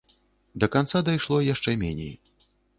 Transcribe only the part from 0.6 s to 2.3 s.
Да канца дайшло яшчэ меней.